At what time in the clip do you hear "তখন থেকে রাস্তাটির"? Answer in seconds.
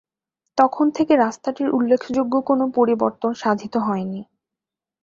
0.57-1.67